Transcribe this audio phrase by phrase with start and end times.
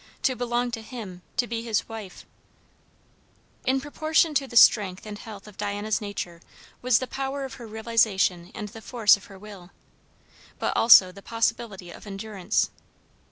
[0.23, 2.25] to belong to him, to be his wife
[3.67, 6.41] In proportion to the strength and health of Diana's nature
[6.81, 9.69] was the power of her realization and the force of her will.
[10.57, 12.71] But also the possibility of endurance.